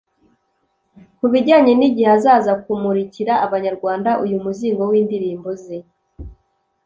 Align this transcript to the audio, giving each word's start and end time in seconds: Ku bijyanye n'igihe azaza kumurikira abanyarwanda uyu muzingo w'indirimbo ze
Ku 1.17 1.25
bijyanye 1.33 1.73
n'igihe 1.75 2.09
azaza 2.17 2.51
kumurikira 2.63 3.33
abanyarwanda 3.45 4.09
uyu 4.23 4.37
muzingo 4.43 4.83
w'indirimbo 4.91 5.49
ze 5.63 5.77